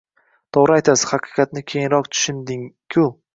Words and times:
To‘g‘ri 0.57 0.73
aytasiz, 0.75 1.03
haqiqatni 1.11 1.63
keyinroq 1.73 2.11
tushundig-u… 2.17 3.07